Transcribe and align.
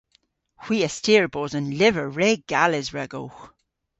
Hwi 0.63 0.77
a 0.87 0.89
styr 0.97 1.25
bos 1.33 1.53
an 1.59 1.67
lyver 1.79 2.07
re 2.17 2.29
gales 2.51 2.87
ragowgh. 2.95 3.39